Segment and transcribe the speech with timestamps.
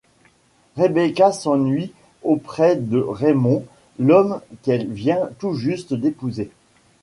[0.77, 1.91] Rebecca s’ennuie
[2.23, 3.63] auprès de Raymond,
[3.99, 6.49] l’homme qu’elle vient tout juste d’épouser.